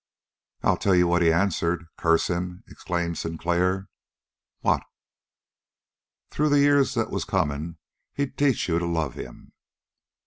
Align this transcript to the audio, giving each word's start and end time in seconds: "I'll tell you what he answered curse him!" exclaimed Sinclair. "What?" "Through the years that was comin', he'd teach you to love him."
"I'll 0.63 0.77
tell 0.77 0.95
you 0.95 1.05
what 1.05 1.21
he 1.21 1.31
answered 1.31 1.85
curse 1.95 2.27
him!" 2.27 2.63
exclaimed 2.67 3.19
Sinclair. 3.19 3.87
"What?" 4.61 4.81
"Through 6.31 6.49
the 6.49 6.57
years 6.59 6.95
that 6.95 7.11
was 7.11 7.23
comin', 7.23 7.77
he'd 8.15 8.35
teach 8.35 8.67
you 8.67 8.79
to 8.79 8.87
love 8.87 9.13
him." 9.13 9.53